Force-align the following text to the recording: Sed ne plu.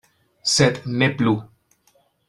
Sed 0.53 0.81
ne 1.03 1.11
plu. 1.21 1.37